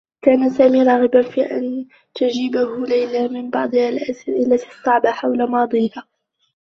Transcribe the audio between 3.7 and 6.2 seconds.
الأسئلة الصّعبة حول ماضيها.